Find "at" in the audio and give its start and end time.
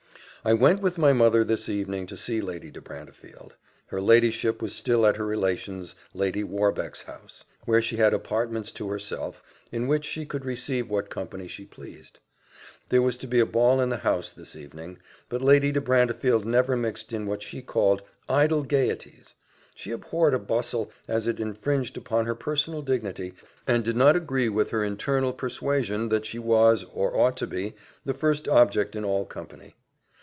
5.05-5.17